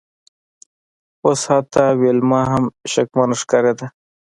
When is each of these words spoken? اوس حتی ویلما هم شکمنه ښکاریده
اوس 1.25 1.41
حتی 1.51 1.85
ویلما 2.01 2.41
هم 2.51 2.63
شکمنه 2.91 3.35
ښکاریده 3.41 3.87